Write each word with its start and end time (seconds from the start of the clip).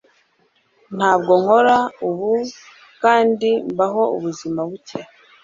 Ntabwo 0.97 1.31
nkora 1.41 1.77
ubu 2.07 2.31
kandi 3.01 3.49
mbaho 3.73 4.01
ubuzima 4.15 4.59
buke 4.69 4.99